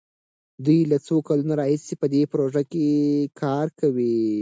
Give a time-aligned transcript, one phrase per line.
[0.65, 2.63] دوی له څو کلونو راهيسې په دې پروژه
[3.41, 4.19] کار کوي.